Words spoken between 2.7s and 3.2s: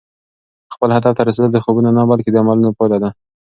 پایله ده.